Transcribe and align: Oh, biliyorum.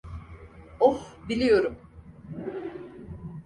Oh, 0.79 1.07
biliyorum. 1.29 1.75